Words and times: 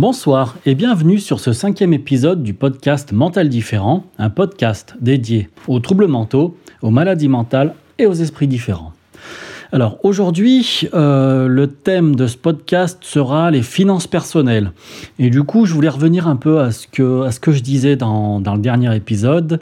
Bonsoir 0.00 0.56
et 0.64 0.74
bienvenue 0.74 1.18
sur 1.18 1.40
ce 1.40 1.52
cinquième 1.52 1.92
épisode 1.92 2.42
du 2.42 2.54
podcast 2.54 3.12
Mental 3.12 3.50
Différent, 3.50 4.04
un 4.16 4.30
podcast 4.30 4.94
dédié 4.98 5.50
aux 5.68 5.78
troubles 5.78 6.06
mentaux, 6.06 6.56
aux 6.80 6.88
maladies 6.88 7.28
mentales 7.28 7.74
et 7.98 8.06
aux 8.06 8.14
esprits 8.14 8.48
différents. 8.48 8.94
Alors 9.72 9.98
aujourd'hui, 10.02 10.88
euh, 10.94 11.46
le 11.46 11.68
thème 11.68 12.16
de 12.16 12.26
ce 12.26 12.36
podcast 12.36 12.98
sera 13.02 13.52
les 13.52 13.62
finances 13.62 14.08
personnelles. 14.08 14.72
Et 15.20 15.30
du 15.30 15.44
coup, 15.44 15.64
je 15.64 15.74
voulais 15.74 15.88
revenir 15.88 16.26
un 16.26 16.34
peu 16.34 16.58
à 16.58 16.72
ce 16.72 16.88
que, 16.88 17.22
à 17.22 17.30
ce 17.30 17.38
que 17.38 17.52
je 17.52 17.60
disais 17.60 17.94
dans, 17.94 18.40
dans 18.40 18.56
le 18.56 18.60
dernier 18.60 18.94
épisode, 18.96 19.60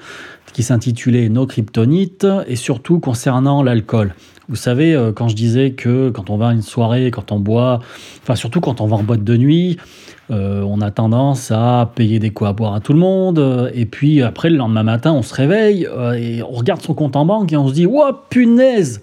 qui 0.54 0.62
s'intitulait 0.62 1.28
Nos 1.28 1.46
kryptonites, 1.46 2.26
et 2.46 2.56
surtout 2.56 3.00
concernant 3.00 3.62
l'alcool. 3.62 4.14
Vous 4.48 4.56
savez, 4.56 4.94
euh, 4.94 5.12
quand 5.12 5.28
je 5.28 5.36
disais 5.36 5.72
que 5.72 6.08
quand 6.08 6.30
on 6.30 6.38
va 6.38 6.48
à 6.48 6.52
une 6.54 6.62
soirée, 6.62 7.10
quand 7.10 7.30
on 7.30 7.38
boit, 7.38 7.80
enfin 8.22 8.34
surtout 8.34 8.60
quand 8.60 8.80
on 8.80 8.86
va 8.86 8.96
en 8.96 9.02
boîte 9.02 9.24
de 9.24 9.36
nuit, 9.36 9.76
euh, 10.30 10.62
on 10.62 10.80
a 10.80 10.90
tendance 10.90 11.50
à 11.50 11.92
payer 11.94 12.18
des 12.18 12.30
coups 12.30 12.48
à 12.48 12.52
boire 12.54 12.74
à 12.74 12.80
tout 12.80 12.94
le 12.94 12.98
monde. 12.98 13.70
Et 13.74 13.84
puis 13.84 14.22
après, 14.22 14.48
le 14.48 14.56
lendemain 14.56 14.84
matin, 14.84 15.12
on 15.12 15.22
se 15.22 15.34
réveille 15.34 15.86
et 16.16 16.42
on 16.42 16.52
regarde 16.52 16.80
son 16.80 16.94
compte 16.94 17.14
en 17.14 17.26
banque 17.26 17.52
et 17.52 17.58
on 17.58 17.68
se 17.68 17.74
dit 17.74 17.84
Ouah, 17.84 18.24
punaise 18.30 19.02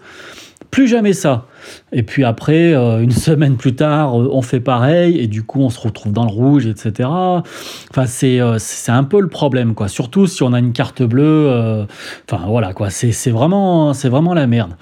plus 0.75 0.89
jamais 0.89 1.13
ça. 1.13 1.45
Et 1.93 2.03
puis 2.03 2.25
après, 2.25 2.73
euh, 2.73 3.01
une 3.01 3.11
semaine 3.27 3.55
plus 3.55 3.75
tard, 3.75 4.19
euh, 4.19 4.29
on 4.29 4.41
fait 4.41 4.59
pareil, 4.59 5.17
et 5.17 5.27
du 5.27 5.41
coup, 5.41 5.61
on 5.61 5.69
se 5.69 5.79
retrouve 5.79 6.11
dans 6.11 6.25
le 6.25 6.31
rouge, 6.31 6.65
etc. 6.65 7.07
Enfin, 7.07 8.05
c'est 8.07 8.41
euh, 8.41 8.57
c'est 8.59 8.91
un 8.91 9.05
peu 9.05 9.21
le 9.21 9.29
problème, 9.29 9.73
quoi. 9.73 9.87
Surtout 9.87 10.27
si 10.27 10.43
on 10.43 10.51
a 10.51 10.59
une 10.59 10.73
carte 10.73 11.01
bleue. 11.01 11.85
Enfin, 12.29 12.43
voilà, 12.47 12.73
quoi. 12.73 12.89
C'est 12.89 13.31
vraiment, 13.31 13.93
vraiment 13.93 14.33
la 14.33 14.47
merde. 14.47 14.75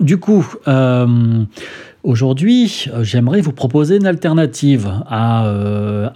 Du 0.00 0.16
coup, 0.16 0.46
aujourd'hui, 2.02 2.86
j'aimerais 3.02 3.42
vous 3.42 3.52
proposer 3.52 3.96
une 3.96 4.06
alternative 4.06 4.90
à, 5.06 5.46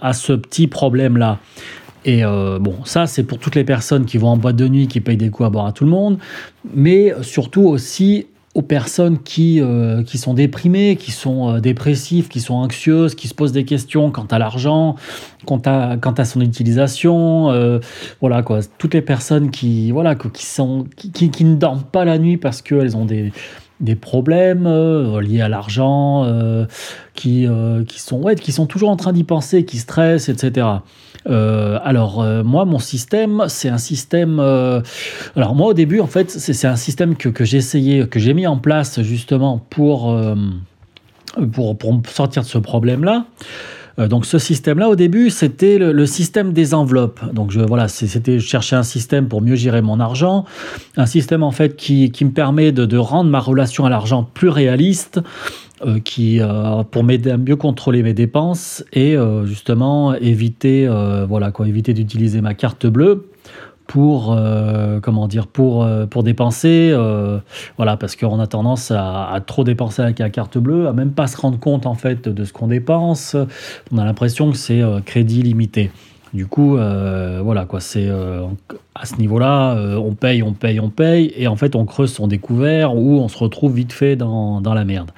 à 0.01 0.13
ce 0.13 0.33
petit 0.33 0.65
problème-là. 0.65 1.37
Et 2.03 2.23
bon, 2.23 2.77
ça, 2.83 3.05
c'est 3.05 3.23
pour 3.23 3.37
toutes 3.37 3.53
les 3.53 3.63
personnes 3.63 4.05
qui 4.05 4.17
vont 4.17 4.29
en 4.29 4.37
boîte 4.37 4.55
de 4.55 4.67
nuit, 4.67 4.87
qui 4.87 5.01
payent 5.01 5.17
des 5.17 5.29
coups 5.29 5.45
à 5.45 5.49
boire 5.51 5.67
à 5.67 5.71
tout 5.71 5.83
le 5.83 5.91
monde, 5.91 6.17
mais 6.73 7.13
surtout 7.21 7.61
aussi 7.61 8.25
aux 8.57 8.63
personnes 8.63 9.19
qui, 9.19 9.61
euh, 9.61 10.01
qui 10.01 10.17
sont 10.17 10.33
déprimées, 10.33 10.95
qui 10.95 11.11
sont 11.11 11.47
euh, 11.47 11.59
dépressives, 11.59 12.27
qui 12.27 12.39
sont 12.39 12.55
anxieuses, 12.55 13.13
qui 13.13 13.27
se 13.27 13.35
posent 13.35 13.51
des 13.51 13.65
questions 13.65 14.09
quant 14.09 14.25
à 14.25 14.39
l'argent, 14.39 14.95
quant 15.45 15.61
à, 15.63 15.95
quant 16.01 16.13
à 16.13 16.25
son 16.25 16.41
utilisation. 16.41 17.51
Euh, 17.51 17.77
voilà 18.19 18.41
quoi, 18.41 18.61
toutes 18.79 18.95
les 18.95 19.03
personnes 19.03 19.51
qui, 19.51 19.91
voilà, 19.91 20.15
qui, 20.15 20.43
sont, 20.43 20.85
qui, 20.95 21.29
qui, 21.29 21.43
ne 21.43 21.55
dorment 21.55 21.83
pas 21.83 22.03
la 22.03 22.17
nuit 22.17 22.37
parce 22.37 22.63
qu'elles 22.63 22.97
ont 22.97 23.05
des, 23.05 23.31
des 23.79 23.95
problèmes 23.95 24.67
liés 25.19 25.41
à 25.41 25.49
l'argent, 25.49 26.25
qui, 27.13 27.47
qui, 27.87 27.99
sont, 27.99 28.21
ouais, 28.21 28.35
qui 28.35 28.51
sont 28.51 28.65
toujours 28.65 28.89
en 28.89 28.95
train 28.95 29.13
d'y 29.13 29.23
penser, 29.23 29.65
qui 29.65 29.77
stressent, 29.77 30.29
etc. 30.29 30.65
Euh, 31.29 31.79
alors, 31.83 32.21
euh, 32.21 32.43
moi, 32.43 32.65
mon 32.65 32.79
système, 32.79 33.45
c'est 33.47 33.69
un 33.69 33.77
système. 33.77 34.39
Euh, 34.39 34.81
alors, 35.35 35.55
moi, 35.55 35.67
au 35.67 35.73
début, 35.73 35.99
en 35.99 36.07
fait, 36.07 36.29
c'est 36.31 36.67
un 36.67 36.75
système 36.75 37.15
que, 37.15 37.29
que 37.29 37.43
j'ai 37.43 37.57
essayé, 37.57 38.07
que 38.07 38.19
j'ai 38.19 38.33
mis 38.33 38.47
en 38.47 38.57
place 38.57 39.01
justement 39.01 39.57
pour, 39.69 40.17
pour, 41.51 41.77
pour 41.77 42.01
sortir 42.07 42.43
de 42.43 42.47
ce 42.47 42.57
problème-là. 42.57 43.25
Donc 43.97 44.27
ce 44.27 44.37
système-là, 44.37 44.89
au 44.89 44.95
début, 44.95 45.31
c'était 45.31 45.79
le, 45.79 46.05
système 46.05 46.53
des 46.53 46.75
enveloppes. 46.75 47.19
Donc 47.33 47.49
je, 47.51 47.61
voilà, 47.61 47.87
c'était 47.87 48.39
chercher 48.39 48.75
un 48.75 48.83
système 48.83 49.27
pour 49.27 49.41
mieux 49.41 49.55
gérer 49.55 49.81
mon 49.81 49.99
argent, 49.99 50.45
un 50.97 51.07
système 51.07 51.41
en 51.41 51.51
fait 51.51 51.75
qui, 51.75 52.11
qui 52.11 52.23
me 52.23 52.31
permet 52.31 52.71
de, 52.71 52.85
de, 52.85 52.97
rendre 52.97 53.29
ma 53.29 53.39
relation 53.39 53.85
à 53.85 53.89
l'argent 53.89 54.21
plus 54.21 54.49
réaliste, 54.49 55.19
euh, 55.85 55.99
qui, 55.99 56.39
euh, 56.41 56.81
pour 56.89 57.03
m'aider 57.03 57.29
à 57.29 57.37
mieux 57.37 57.55
contrôler 57.55 58.01
mes 58.01 58.15
dépenses 58.15 58.83
et 58.93 59.15
euh, 59.15 59.45
justement 59.45 60.15
éviter, 60.15 60.87
voilà 61.27 61.51
quoi, 61.51 61.67
éviter 61.67 61.93
d'utiliser 61.93 62.41
ma 62.41 62.55
carte 62.55 62.87
bleue 62.87 63.29
pour 63.87 64.37
comment 65.01 65.27
dire 65.27 65.47
pour 65.47 65.87
pour 66.09 66.23
dépenser 66.23 66.93
voilà 67.77 67.97
parce 67.97 68.15
qu'on 68.15 68.39
a 68.39 68.47
tendance 68.47 68.91
à, 68.91 69.39
trop 69.45 69.63
dépenser 69.63 70.01
avec 70.01 70.19
la 70.19 70.29
carte 70.29 70.57
bleue 70.57 70.87
à 70.87 70.93
même 70.93 71.11
pas 71.11 71.27
se 71.27 71.37
rendre 71.37 71.59
compte 71.59 71.85
en 71.85 71.95
fait 71.95 72.27
de 72.27 72.43
ce 72.43 72.53
qu'on 72.53 72.67
dépense 72.67 73.35
on 73.91 73.97
a 73.97 74.05
l'impression 74.05 74.51
que 74.51 74.57
c'est 74.57 74.81
crédit 75.05 75.41
limité 75.41 75.91
du 76.33 76.45
coup, 76.45 76.77
euh, 76.77 77.39
voilà 77.43 77.65
quoi, 77.65 77.79
c'est 77.79 78.07
euh, 78.07 78.45
à 78.95 79.05
ce 79.05 79.15
niveau-là, 79.15 79.75
euh, 79.77 79.95
on 79.95 80.13
paye, 80.13 80.43
on 80.43 80.53
paye, 80.53 80.79
on 80.79 80.89
paye, 80.89 81.33
et 81.35 81.47
en 81.47 81.55
fait, 81.55 81.75
on 81.75 81.85
creuse 81.85 82.13
son 82.13 82.27
découvert 82.27 82.95
ou 82.95 83.19
on 83.19 83.27
se 83.27 83.37
retrouve 83.37 83.73
vite 83.73 83.93
fait 83.93 84.15
dans, 84.15 84.59
dans 84.61 84.73
la 84.73 84.83
merde. 84.83 85.11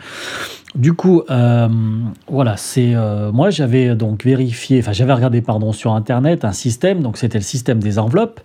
Du 0.75 0.93
coup, 0.93 1.23
voilà, 1.27 2.57
c'est 2.57 2.93
moi 3.33 3.49
j'avais 3.49 3.95
donc 3.95 4.23
vérifié, 4.23 4.79
enfin 4.79 4.91
j'avais 4.91 5.13
regardé 5.13 5.41
pardon 5.41 5.71
sur 5.71 5.93
internet 5.93 6.45
un 6.45 6.51
système, 6.51 7.01
donc 7.01 7.17
c'était 7.17 7.39
le 7.39 7.43
système 7.43 7.79
des 7.79 7.97
enveloppes. 7.97 8.39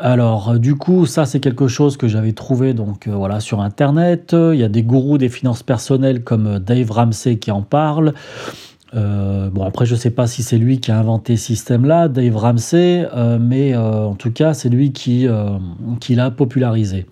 Alors, 0.00 0.60
du 0.60 0.76
coup, 0.76 1.06
ça, 1.06 1.26
c'est 1.26 1.40
quelque 1.40 1.66
chose 1.66 1.96
que 1.96 2.06
j'avais 2.06 2.32
trouvé 2.32 2.74
donc 2.74 3.08
voilà 3.08 3.40
sur 3.40 3.60
Internet. 3.60 4.36
Il 4.38 4.58
y 4.58 4.62
a 4.62 4.68
des 4.68 4.84
gourous 4.84 5.18
des 5.18 5.28
finances 5.28 5.64
personnelles 5.64 6.22
comme 6.22 6.60
Dave 6.60 6.92
Ramsey 6.92 7.38
qui 7.38 7.50
en 7.50 7.62
parlent. 7.62 8.14
Euh, 8.94 9.50
bon, 9.50 9.64
après, 9.64 9.86
je 9.86 9.94
ne 9.94 9.98
sais 9.98 10.10
pas 10.10 10.26
si 10.26 10.42
c'est 10.42 10.58
lui 10.58 10.80
qui 10.80 10.90
a 10.90 10.98
inventé 10.98 11.36
ce 11.36 11.46
système-là, 11.46 12.08
Dave 12.08 12.36
Ramsey, 12.36 13.06
euh, 13.14 13.38
mais 13.40 13.74
euh, 13.74 14.06
en 14.06 14.14
tout 14.14 14.30
cas, 14.30 14.54
c'est 14.54 14.68
lui 14.68 14.92
qui 14.92 15.26
l'a 15.26 16.30
popularisé. 16.30 17.06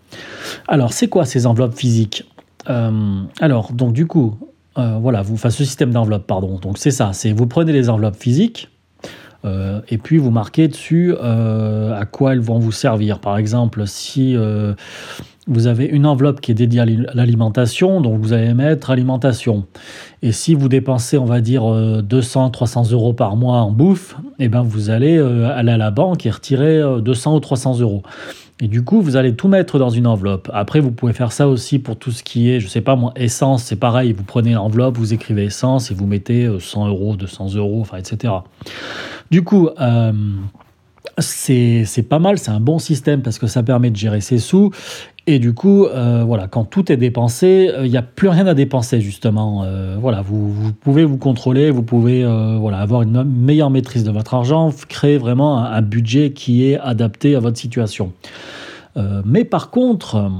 Alors, 0.68 0.92
c'est 0.92 1.08
quoi 1.08 1.24
ces 1.24 1.46
enveloppes 1.46 1.74
physiques? 1.74 2.24
Alors, 2.66 3.72
donc, 3.72 3.92
du 3.92 4.06
coup, 4.06 4.38
voilà, 4.74 5.22
vous, 5.22 5.34
enfin, 5.34 5.50
ce 5.50 5.64
système 5.64 5.90
d'enveloppe, 5.90 6.26
pardon. 6.26 6.58
Donc, 6.58 6.78
c'est 6.78 6.90
ça, 6.90 7.12
c'est 7.12 7.32
vous 7.32 7.46
prenez 7.46 7.72
les 7.72 7.88
enveloppes 7.88 8.16
physiques, 8.16 8.68
et 9.44 9.98
puis 9.98 10.18
vous 10.18 10.30
marquez 10.30 10.68
dessus 10.68 11.14
à 11.16 12.04
quoi 12.10 12.32
elles 12.32 12.40
vont 12.40 12.58
vous 12.58 12.72
servir. 12.72 13.20
Par 13.20 13.38
exemple, 13.38 13.86
si 13.86 14.36
vous 15.48 15.68
avez 15.68 15.84
une 15.84 16.06
enveloppe 16.06 16.40
qui 16.40 16.50
est 16.50 16.54
dédiée 16.54 16.80
à 16.80 16.86
l'alimentation, 17.14 18.00
donc 18.00 18.20
vous 18.20 18.32
allez 18.32 18.52
mettre 18.52 18.90
alimentation. 18.90 19.64
Et 20.22 20.32
si 20.32 20.54
vous 20.54 20.68
dépensez, 20.68 21.18
on 21.18 21.24
va 21.24 21.40
dire, 21.40 21.62
200, 22.02 22.46
euh, 22.46 22.50
300 22.50 22.90
euros 22.90 23.12
par 23.12 23.36
mois 23.36 23.58
en 23.58 23.70
bouffe, 23.70 24.16
eh 24.40 24.48
ben 24.48 24.62
vous 24.62 24.90
allez 24.90 25.16
euh, 25.16 25.48
aller 25.48 25.72
à 25.72 25.76
la 25.76 25.92
banque 25.92 26.26
et 26.26 26.30
retirer 26.30 26.82
200 27.00 27.32
euh, 27.32 27.36
ou 27.36 27.40
300 27.40 27.78
euros. 27.80 28.02
Et 28.58 28.68
du 28.68 28.82
coup, 28.82 29.02
vous 29.02 29.16
allez 29.16 29.36
tout 29.36 29.48
mettre 29.48 29.78
dans 29.78 29.90
une 29.90 30.06
enveloppe. 30.06 30.50
Après, 30.52 30.80
vous 30.80 30.90
pouvez 30.90 31.12
faire 31.12 31.30
ça 31.30 31.46
aussi 31.46 31.78
pour 31.78 31.96
tout 31.96 32.10
ce 32.10 32.24
qui 32.24 32.50
est, 32.50 32.58
je 32.58 32.66
sais 32.66 32.80
pas 32.80 32.96
moi, 32.96 33.12
essence, 33.14 33.62
c'est 33.62 33.76
pareil. 33.76 34.14
Vous 34.14 34.24
prenez 34.24 34.54
l'enveloppe, 34.54 34.96
vous 34.96 35.12
écrivez 35.12 35.44
essence 35.44 35.90
et 35.90 35.94
vous 35.94 36.06
mettez 36.06 36.48
100 36.58 36.88
euros, 36.88 37.16
200 37.16 37.54
euros, 37.54 37.82
enfin, 37.82 37.98
etc. 37.98 38.32
Du 39.30 39.44
coup, 39.44 39.68
c'est 41.18 42.08
pas 42.08 42.18
mal, 42.18 42.38
c'est 42.38 42.50
un 42.50 42.60
bon 42.60 42.78
système 42.78 43.22
parce 43.22 43.38
que 43.38 43.46
ça 43.46 43.62
permet 43.62 43.90
de 43.90 43.96
gérer 43.96 44.20
ses 44.20 44.38
sous 44.38 44.70
et 45.28 45.40
du 45.40 45.54
coup, 45.54 45.86
euh, 45.86 46.22
voilà, 46.24 46.46
quand 46.46 46.64
tout 46.64 46.92
est 46.92 46.96
dépensé, 46.96 47.68
euh, 47.74 47.84
il 47.84 47.90
n'y 47.90 47.96
a 47.96 48.02
plus 48.02 48.28
rien 48.28 48.46
à 48.46 48.54
dépenser 48.54 49.00
justement. 49.00 49.64
Euh, 49.64 49.96
voilà, 50.00 50.22
vous, 50.22 50.72
pouvez 50.80 51.04
vous 51.04 51.18
contrôler, 51.18 51.72
vous 51.72 51.82
pouvez 51.82 52.24
voilà, 52.60 52.78
avoir 52.78 53.02
une 53.02 53.24
meilleure 53.24 53.70
maîtrise 53.70 54.04
de 54.04 54.12
votre 54.12 54.34
argent, 54.34 54.70
créer 54.88 55.18
vraiment 55.18 55.58
un, 55.58 55.64
un 55.64 55.82
budget 55.82 56.30
qui 56.32 56.70
est 56.70 56.78
adapté 56.78 57.34
à 57.34 57.40
votre 57.40 57.58
situation. 57.58 58.12
mais 59.24 59.44
par 59.44 59.70
contre, 59.70 60.30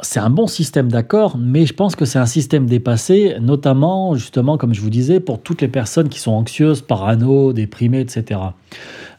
c'est 0.00 0.20
un 0.20 0.28
bon 0.28 0.46
système 0.46 0.90
d'accord, 0.90 1.36
mais 1.38 1.64
je 1.64 1.72
pense 1.72 1.96
que 1.96 2.04
c'est 2.04 2.18
un 2.18 2.26
système 2.26 2.66
dépassé, 2.66 3.36
notamment, 3.40 4.14
justement, 4.14 4.58
comme 4.58 4.74
je 4.74 4.80
vous 4.80 4.90
disais, 4.90 5.20
pour 5.20 5.40
toutes 5.40 5.62
les 5.62 5.68
personnes 5.68 6.08
qui 6.08 6.18
sont 6.18 6.32
anxieuses, 6.32 6.82
parano, 6.82 7.52
déprimées, 7.52 8.00
etc. 8.00 8.40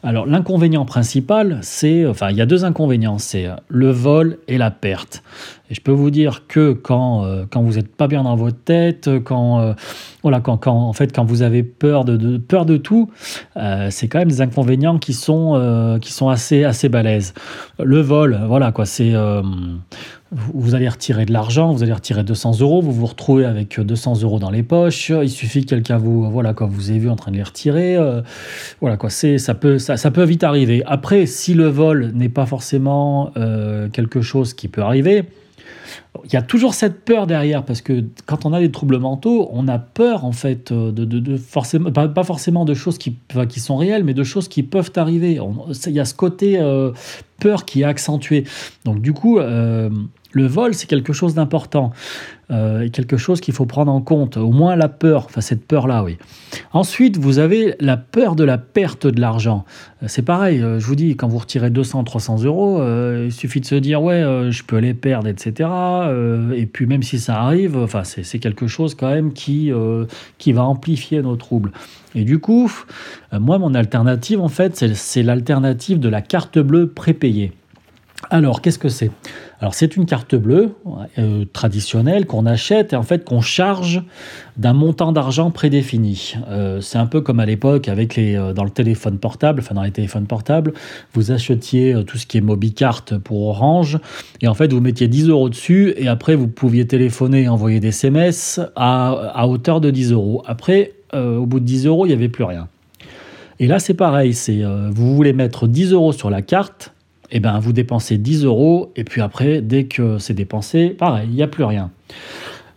Alors, 0.02 0.26
l'inconvénient 0.26 0.84
principal, 0.84 1.58
c'est, 1.62 2.06
enfin, 2.06 2.30
il 2.30 2.36
y 2.36 2.40
a 2.40 2.46
deux 2.46 2.64
inconvénients, 2.64 3.18
c'est 3.18 3.48
le 3.68 3.90
vol 3.90 4.38
et 4.46 4.58
la 4.58 4.70
perte. 4.70 5.22
Et 5.70 5.74
je 5.74 5.80
peux 5.80 5.92
vous 5.92 6.10
dire 6.10 6.46
que 6.46 6.72
quand, 6.72 7.24
euh, 7.24 7.44
quand 7.50 7.62
vous 7.62 7.74
n'êtes 7.74 7.94
pas 7.94 8.06
bien 8.06 8.22
dans 8.22 8.36
votre 8.36 8.56
tête, 8.56 9.10
quand, 9.24 9.60
euh, 9.60 9.74
voilà, 10.22 10.40
quand, 10.40 10.56
quand, 10.56 10.74
en 10.74 10.92
fait, 10.92 11.14
quand 11.14 11.24
vous 11.24 11.42
avez 11.42 11.62
peur 11.62 12.04
de, 12.04 12.38
peur 12.38 12.64
de 12.64 12.76
tout, 12.78 13.10
euh, 13.56 13.88
c'est 13.90 14.08
quand 14.08 14.18
même 14.18 14.28
des 14.28 14.40
inconvénients 14.40 14.98
qui 14.98 15.12
sont, 15.12 15.98
qui 16.00 16.12
sont 16.12 16.28
assez, 16.28 16.64
assez 16.64 16.88
balèzes. 16.88 17.34
Le 17.78 18.00
vol, 18.00 18.40
voilà, 18.46 18.72
quoi, 18.72 18.86
c'est 18.86 19.12
vous 20.30 20.74
allez 20.74 20.88
retirer 20.88 21.24
de 21.24 21.32
l'argent, 21.32 21.72
vous 21.72 21.82
allez 21.82 21.92
retirer 21.92 22.22
200 22.22 22.60
euros, 22.60 22.82
vous 22.82 22.92
vous 22.92 23.06
retrouvez 23.06 23.46
avec 23.46 23.80
200 23.80 24.22
euros 24.22 24.38
dans 24.38 24.50
les 24.50 24.62
poches. 24.62 25.10
Il 25.10 25.30
suffit 25.30 25.64
que 25.64 25.70
quelqu'un 25.70 25.96
vous, 25.96 26.30
voilà, 26.30 26.52
quoi, 26.52 26.66
vous 26.66 26.90
avez 26.90 26.98
vu 26.98 27.08
en 27.08 27.16
train 27.16 27.30
de 27.30 27.36
les 27.36 27.42
retirer. 27.42 27.96
Euh, 27.96 28.20
voilà, 28.80 28.98
quoi, 28.98 29.08
c'est, 29.08 29.38
ça 29.38 29.54
peut, 29.54 29.78
ça, 29.78 29.96
ça, 29.96 30.10
peut 30.10 30.24
vite 30.24 30.44
arriver. 30.44 30.82
Après, 30.84 31.24
si 31.24 31.54
le 31.54 31.68
vol 31.68 32.12
n'est 32.14 32.28
pas 32.28 32.44
forcément 32.44 33.30
euh, 33.36 33.88
quelque 33.88 34.20
chose 34.20 34.52
qui 34.52 34.68
peut 34.68 34.82
arriver, 34.82 35.24
il 36.24 36.32
y 36.32 36.36
a 36.36 36.42
toujours 36.42 36.74
cette 36.74 37.04
peur 37.04 37.26
derrière 37.26 37.64
parce 37.64 37.80
que 37.80 38.04
quand 38.26 38.44
on 38.44 38.52
a 38.52 38.60
des 38.60 38.70
troubles 38.70 38.98
mentaux, 38.98 39.48
on 39.52 39.68
a 39.68 39.78
peur 39.78 40.24
en 40.24 40.32
fait 40.32 40.72
de, 40.72 40.90
de, 40.90 41.36
forcément 41.36 41.90
pas, 41.92 42.24
forcément 42.24 42.64
de 42.64 42.74
choses 42.74 42.98
qui, 42.98 43.16
qui 43.48 43.60
sont 43.60 43.76
réelles, 43.76 44.04
mais 44.04 44.14
de 44.14 44.24
choses 44.24 44.48
qui 44.48 44.62
peuvent 44.62 44.92
arriver. 44.96 45.40
il 45.86 45.92
y 45.92 46.00
a 46.00 46.04
ce 46.04 46.14
côté 46.14 46.58
euh, 46.58 46.92
peur 47.40 47.64
qui 47.64 47.82
est 47.82 47.84
accentué. 47.84 48.44
Donc 48.84 49.00
du 49.00 49.12
coup, 49.12 49.38
euh, 49.38 49.90
Le 50.32 50.46
vol, 50.46 50.74
c'est 50.74 50.86
quelque 50.86 51.12
chose 51.12 51.34
d'important 51.34 51.92
euh, 52.50 52.88
quelque 52.88 53.18
chose 53.18 53.42
qu'il 53.42 53.52
faut 53.52 53.66
prendre 53.66 53.92
en 53.92 54.00
compte, 54.00 54.38
au 54.38 54.52
moins 54.52 54.74
la 54.74 54.88
peur, 54.88 55.26
enfin 55.26 55.42
cette 55.42 55.66
peur-là, 55.66 56.02
oui. 56.02 56.16
Ensuite, 56.72 57.18
vous 57.18 57.38
avez 57.38 57.74
la 57.78 57.98
peur 57.98 58.36
de 58.36 58.44
la 58.44 58.56
perte 58.56 59.06
de 59.06 59.20
l'argent. 59.20 59.66
Euh, 60.02 60.06
c'est 60.08 60.22
pareil, 60.22 60.62
euh, 60.62 60.80
je 60.80 60.86
vous 60.86 60.94
dis, 60.94 61.14
quand 61.14 61.28
vous 61.28 61.36
retirez 61.36 61.68
200, 61.68 62.04
300 62.04 62.44
euros, 62.44 62.82
il 63.22 63.32
suffit 63.32 63.60
de 63.60 63.66
se 63.66 63.74
dire, 63.74 64.02
ouais, 64.02 64.22
je 64.50 64.62
peux 64.62 64.78
les 64.78 64.94
perdre, 64.94 65.28
etc. 65.28 65.68
et 66.56 66.66
puis 66.66 66.86
même 66.86 67.02
si 67.02 67.18
ça 67.18 67.42
arrive, 67.42 67.76
enfin, 67.76 68.02
c'est 68.04 68.38
quelque 68.38 68.66
chose 68.66 68.94
quand 68.94 69.10
même 69.10 69.32
qui, 69.32 69.70
qui 70.38 70.52
va 70.52 70.64
amplifier 70.64 71.20
nos 71.20 71.36
troubles. 71.36 71.72
Et 72.14 72.24
du 72.24 72.38
coup, 72.38 72.72
moi, 73.32 73.58
mon 73.58 73.74
alternative, 73.74 74.40
en 74.40 74.48
fait, 74.48 74.94
c'est 74.94 75.22
l'alternative 75.22 75.98
de 76.00 76.08
la 76.08 76.22
carte 76.22 76.58
bleue 76.58 76.88
prépayée. 76.88 77.52
Alors, 78.30 78.60
qu'est-ce 78.60 78.80
que 78.80 78.88
c'est? 78.88 79.12
Alors, 79.60 79.74
c'est 79.74 79.96
une 79.96 80.04
carte 80.04 80.34
bleue 80.34 80.74
euh, 81.18 81.44
traditionnelle 81.52 82.26
qu'on 82.26 82.46
achète 82.46 82.92
et 82.92 82.96
en 82.96 83.04
fait 83.04 83.24
qu'on 83.24 83.40
charge 83.40 84.02
d'un 84.56 84.72
montant 84.72 85.12
d'argent 85.12 85.52
prédéfini. 85.52 86.34
Euh, 86.48 86.80
c'est 86.80 86.98
un 86.98 87.06
peu 87.06 87.20
comme 87.20 87.38
à 87.38 87.46
l'époque 87.46 87.86
avec 87.86 88.16
les 88.16 88.34
euh, 88.34 88.52
dans 88.52 88.64
le 88.64 88.70
téléphone 88.70 89.18
portable, 89.18 89.60
enfin 89.60 89.76
dans 89.76 89.82
les 89.82 89.92
téléphones 89.92 90.26
portables, 90.26 90.74
vous 91.14 91.30
achetiez 91.30 91.94
tout 92.06 92.18
ce 92.18 92.26
qui 92.26 92.38
est 92.38 92.40
Mobicart 92.40 93.04
pour 93.22 93.46
Orange 93.46 93.98
et 94.40 94.48
en 94.48 94.54
fait 94.54 94.72
vous 94.72 94.80
mettiez 94.80 95.06
10 95.06 95.28
euros 95.28 95.48
dessus 95.48 95.94
et 95.96 96.08
après 96.08 96.34
vous 96.34 96.48
pouviez 96.48 96.86
téléphoner 96.86 97.42
et 97.42 97.48
envoyer 97.48 97.78
des 97.78 97.88
SMS 97.88 98.60
à, 98.74 99.10
à 99.32 99.46
hauteur 99.46 99.80
de 99.80 99.90
10 99.90 100.12
euros. 100.12 100.42
Après, 100.46 100.92
au 101.14 101.46
bout 101.46 101.60
de 101.60 101.64
10 101.64 101.86
euros, 101.86 102.04
il 102.04 102.10
n'y 102.10 102.14
avait 102.14 102.28
plus 102.28 102.44
rien. 102.44 102.68
Et 103.60 103.66
là, 103.66 103.78
c'est 103.78 103.94
pareil, 103.94 104.34
c'est 104.34 104.62
vous 104.90 105.16
voulez 105.16 105.32
mettre 105.32 105.66
10 105.66 105.92
euros 105.92 106.12
sur 106.12 106.30
la 106.30 106.42
carte 106.42 106.92
eh 107.30 107.40
ben, 107.40 107.58
vous 107.58 107.72
dépensez 107.72 108.18
10 108.18 108.44
euros 108.44 108.92
et 108.96 109.04
puis 109.04 109.20
après, 109.20 109.60
dès 109.60 109.84
que 109.84 110.18
c'est 110.18 110.34
dépensé, 110.34 110.90
pareil, 110.90 111.28
il 111.28 111.34
n'y 111.34 111.42
a 111.42 111.48
plus 111.48 111.64
rien. 111.64 111.90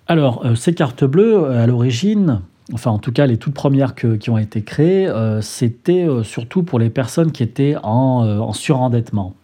Alors, 0.07 0.45
euh, 0.45 0.55
ces 0.55 0.73
cartes 0.73 1.05
bleues, 1.05 1.37
euh, 1.37 1.63
à 1.63 1.67
l'origine, 1.67 2.41
enfin 2.73 2.91
en 2.91 2.99
tout 2.99 3.11
cas 3.11 3.25
les 3.27 3.37
toutes 3.37 3.53
premières 3.53 3.95
qui 3.95 4.29
ont 4.29 4.37
été 4.37 4.61
créées, 4.61 5.07
euh, 5.07 5.41
c'était 5.41 6.05
surtout 6.23 6.63
pour 6.63 6.79
les 6.79 6.89
personnes 6.89 7.31
qui 7.31 7.43
étaient 7.43 7.75
en, 7.81 8.39
en 8.39 8.53
surendettement. 8.53 9.35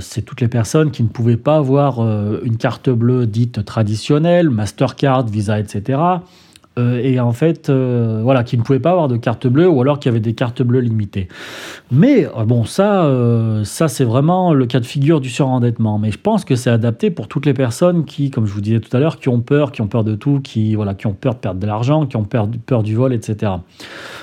c'est 0.00 0.22
toutes 0.22 0.40
les 0.40 0.48
personnes 0.48 0.90
qui 0.90 1.02
ne 1.02 1.08
pouvaient 1.08 1.36
pas 1.36 1.56
avoir 1.56 2.00
une 2.44 2.56
carte 2.58 2.90
bleue 2.90 3.26
dite 3.26 3.64
traditionnelle, 3.64 4.50
Mastercard, 4.50 5.26
Visa, 5.26 5.58
etc 5.58 5.98
euh, 6.78 7.00
et 7.02 7.18
en 7.18 7.32
fait, 7.32 7.70
euh, 7.70 8.20
voilà, 8.22 8.44
qui 8.44 8.56
ne 8.56 8.62
pouvaient 8.62 8.78
pas 8.78 8.92
avoir 8.92 9.08
de 9.08 9.16
carte 9.16 9.46
bleue 9.46 9.68
ou 9.68 9.80
alors 9.80 9.98
qui 9.98 10.08
avaient 10.08 10.20
des 10.20 10.34
cartes 10.34 10.62
bleues 10.62 10.80
limitées. 10.80 11.28
Mais 11.90 12.26
euh, 12.26 12.44
bon, 12.44 12.64
ça, 12.64 13.10
ça 13.64 13.88
c'est 13.88 14.04
vraiment 14.04 14.54
le 14.54 14.66
cas 14.66 14.80
de 14.80 14.86
figure 14.86 15.20
du 15.20 15.28
surendettement. 15.28 15.98
Mais 15.98 16.10
je 16.10 16.18
pense 16.18 16.44
que 16.44 16.54
c'est 16.54 16.70
adapté 16.70 17.10
pour 17.10 17.28
toutes 17.28 17.46
les 17.46 17.54
personnes 17.54 18.04
qui, 18.04 18.30
comme 18.30 18.46
je 18.46 18.52
vous 18.52 18.60
disais 18.60 18.80
tout 18.80 18.94
à 18.96 19.00
l'heure, 19.00 19.18
qui 19.18 19.28
ont 19.28 19.40
peur, 19.40 19.72
qui 19.72 19.82
ont 19.82 19.88
peur 19.88 20.04
de 20.04 20.14
tout, 20.14 20.40
qui, 20.40 20.74
voilà, 20.74 20.94
qui 20.94 21.06
ont 21.06 21.14
peur 21.14 21.34
de 21.34 21.40
perdre 21.40 21.60
de 21.60 21.66
l'argent, 21.66 22.06
qui 22.06 22.16
ont 22.16 22.24
peur, 22.24 22.48
peur 22.66 22.82
du 22.82 22.94
vol, 22.94 23.12
etc. 23.12 23.52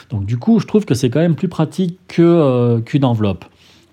Donc 0.10 0.26
du 0.26 0.38
coup, 0.38 0.60
je 0.60 0.68
trouve 0.68 0.86
que 0.86 0.94
c'est 0.94 1.10
quand 1.10 1.20
même 1.20 1.36
plus 1.36 1.50
pratique 1.50 2.00
qu'une 2.08 3.06
enveloppe. 3.06 3.46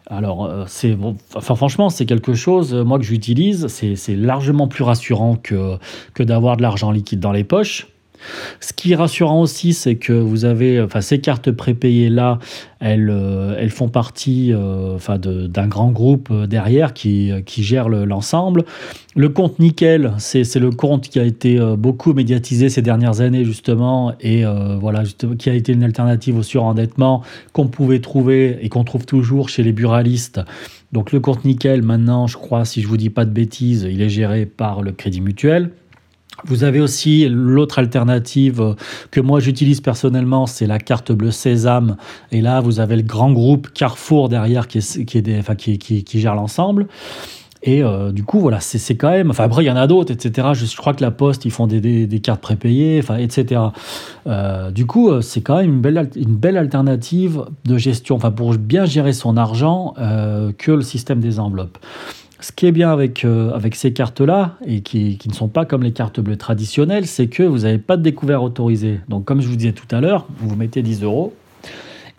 Alors, 0.09 0.65
c'est 0.67 0.95
enfin, 1.35 1.55
franchement, 1.55 1.89
c'est 1.89 2.05
quelque 2.05 2.35
chose, 2.35 2.75
moi, 2.75 2.99
que 2.99 3.05
j'utilise. 3.05 3.69
C'est 3.69 4.15
largement 4.15 4.69
plus 4.69 4.85
rassurant 4.85 5.37
que, 5.37 5.79
que 6.13 6.23
d'avoir 6.23 6.59
de 6.59 6.63
l'argent 6.63 6.91
liquide 6.91 7.21
dans 7.21 7.33
les 7.33 7.45
poches. 7.45 7.87
Ce 8.61 8.73
qui 8.73 8.93
est 8.93 8.97
rassurant 8.97 9.41
aussi, 9.41 9.73
c'est 9.73 9.97
que 9.97 10.13
vous 10.13 10.45
avez, 10.45 10.81
enfin, 10.81 11.01
ces 11.01 11.21
cartes 11.21 11.51
prépayées 11.51 12.09
là, 12.09 12.39
elles, 12.81 13.11
euh, 13.11 13.55
elles 13.59 13.71
font 13.71 13.89
partie, 13.89 14.53
euh, 14.53 14.99
d'un 15.19 15.67
grand 15.69 15.91
groupe 15.91 16.29
euh, 16.31 16.47
derrière 16.47 16.95
qui, 16.95 17.31
qui 17.47 17.63
gère 17.63 17.89
l'ensemble. 17.89 18.65
Le, 19.15 19.29
compte 19.29 19.59
Nickel, 19.59 20.13
c'est 20.19 20.57
le 20.57 20.71
compte 20.71 21.09
qui 21.09 21.21
a 21.21 21.25
été 21.25 21.59
beaucoup 21.77 22.13
médiatisé 22.13 22.69
ces 22.69 22.83
dernières 22.83 23.21
années 23.21 23.45
justement, 23.45 24.15
et 24.21 24.45
voilà, 24.81 25.03
qui 25.39 25.51
a 25.51 25.55
été 25.55 25.73
une 25.73 25.85
alternative 25.85 26.39
au 26.39 26.43
surendettement 26.43 27.23
qu'on 27.53 27.69
pouvait 27.69 28.01
trouver 28.01 28.59
et 28.63 28.71
qu'on 28.71 28.85
trouve 28.85 29.05
toujours 29.05 29.51
chez 29.51 29.63
les 29.63 29.73
buralistes. 29.73 30.41
Donc 30.93 31.13
le 31.13 31.21
compte 31.21 31.45
Nickel, 31.45 31.83
maintenant, 31.83 32.27
je 32.27 32.37
crois, 32.39 32.65
si 32.65 32.81
je 32.81 32.89
vous 32.89 32.97
dis 32.97 33.11
pas 33.11 33.27
de 33.27 33.31
bêtises, 33.31 33.87
il 33.91 34.01
est 34.01 34.09
géré 34.09 34.47
par 34.47 34.83
le 34.83 34.93
Crédit 34.93 35.21
Mutuel. 35.21 35.71
Vous 36.45 36.65
avez 36.65 36.81
aussi 36.81 37.29
l'autre 37.29 37.79
alternative 37.79 38.75
que 39.11 39.21
moi 39.21 39.41
j'utilise 39.41 39.81
personnellement, 39.81 40.47
c'est 40.47 40.67
la 40.67 40.79
carte 40.79 41.13
bleue 41.13 41.31
Sésame. 41.31 41.97
Et 42.31 42.41
là, 42.41 42.61
vous 42.61 42.81
avez 42.81 42.97
le 42.97 43.03
grand 43.03 43.33
groupe 43.33 43.69
Carrefour 43.73 44.29
derrière 44.29 44.67
qui, 44.69 44.81
gère 46.21 46.35
l'ensemble. 46.35 46.87
Et 47.65 47.83
euh, 47.83 48.11
du 48.11 48.25
coup, 48.25 48.41
voilà, 48.41 48.59
c'est 48.61 48.97
quand 48.97 49.11
même. 49.11 49.31
Enfin, 49.31 49.45
après, 49.45 49.63
il 49.63 49.69
y 49.69 49.71
en 49.71 49.77
a 49.77 49.87
d'autres, 49.87 50.13
etc. 50.13 50.49
Je, 50.53 50.77
crois 50.77 50.95
que 50.95 51.03
la 51.03 51.13
Poste, 51.13 51.45
ils 51.45 51.53
font 51.53 51.69
des, 51.69 52.21
cartes 52.21 52.41
prépayées, 52.41 53.03
etc. 53.19 53.61
Euh, 54.27 54.73
du 54.73 54.85
coup, 54.85 55.11
euh, 55.11 55.21
c'est 55.21 55.43
quand 55.43 55.59
même 55.59 55.81
une 56.17 56.37
belle 56.37 56.57
alternative 56.57 57.45
de 57.65 57.79
gestion, 57.79 58.17
enfin, 58.17 58.33
pour 58.33 58.55
bien 58.55 58.85
gérer 58.85 59.13
son 59.13 59.37
argent 59.37 59.95
que 60.59 60.73
le 60.73 60.83
système 60.83 61.21
des 61.21 61.39
enveloppes. 61.39 61.79
Ce 62.43 62.51
qui 62.51 62.67
est 62.67 62.73
bien 62.73 62.91
avec, 62.91 63.25
euh, 63.25 63.57
ces 63.73 63.93
cartes-là, 63.93 64.57
et 64.67 64.81
qui, 64.81 65.17
ne 65.29 65.33
sont 65.33 65.47
pas 65.47 65.65
comme 65.65 65.85
les 65.85 65.93
cartes 65.93 66.19
bleues 66.19 66.37
traditionnelles, 66.37 67.07
c'est 67.07 67.29
que 67.29 67.45
vous 67.45 67.61
n'avez 67.61 67.79
pas 67.79 67.97
de 67.97 68.03
découvert 68.03 68.43
autorisé. 68.43 68.99
Donc, 69.09 69.25
comme 69.25 69.41
je 69.41 69.47
vous 69.47 69.55
disais 69.55 69.73
tout 69.73 69.87
à 69.95 70.01
l'heure, 70.01 70.27
vous 70.41 70.57
mettez 70.57 70.83
10 70.83 71.05
euros 71.05 71.33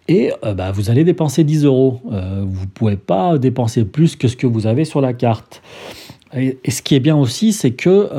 et 0.08 0.32
euh, 0.46 0.54
bah, 0.54 0.72
vous 0.72 0.90
allez 0.90 1.04
dépenser 1.04 1.44
10 1.44 1.66
euros. 1.66 2.00
Euh, 2.12 2.46
vous 2.48 2.62
ne 2.62 2.70
pouvez 2.70 2.96
pas 2.96 3.38
dépenser 3.38 3.84
plus 3.84 4.16
que 4.16 4.30
ce 4.30 4.38
que 4.38 4.48
vous 4.48 4.66
avez 4.66 4.86
sur 4.86 5.02
la 5.02 5.12
carte. 5.12 5.62
Et, 6.36 6.58
ce 6.70 6.82
qui 6.82 6.96
est 6.96 7.02
bien 7.02 7.18
aussi, 7.18 7.52
c'est 7.52 7.72
que 7.72 8.10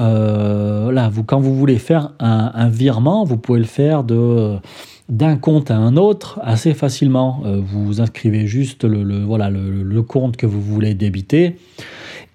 là, 0.93 1.11
quand 1.27 1.41
vous 1.41 1.57
voulez 1.57 1.79
faire 1.79 2.13
un, 2.21 2.69
virement, 2.69 3.25
vous 3.25 3.39
pouvez 3.39 3.59
le 3.59 3.65
faire 3.65 4.05
de 4.05 4.57
d'un 5.09 5.37
compte 5.37 5.71
à 5.71 5.77
un 5.77 5.97
autre 5.97 6.41
assez 6.43 6.75
facilement. 6.75 7.43
Euh, 7.45 7.61
vous 7.63 8.01
inscrivez 8.01 8.47
juste 8.47 8.85
le, 8.85 9.23
voilà, 9.25 9.51
le, 9.51 10.03
compte 10.03 10.37
que 10.37 10.47
vous 10.47 10.61
voulez 10.61 10.95
débiter 10.95 11.57